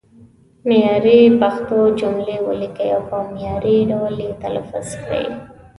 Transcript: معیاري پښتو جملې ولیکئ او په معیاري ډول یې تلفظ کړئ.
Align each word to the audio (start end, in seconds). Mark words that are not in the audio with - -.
معیاري 0.67 1.19
پښتو 1.41 1.77
جملې 1.99 2.37
ولیکئ 2.47 2.89
او 2.95 3.01
په 3.09 3.17
معیاري 3.33 3.77
ډول 3.91 4.15
یې 4.23 4.31
تلفظ 4.43 4.87
کړئ. 5.03 5.25